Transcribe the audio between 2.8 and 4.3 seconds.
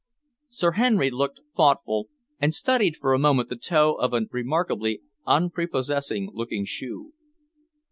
for a moment the toe of a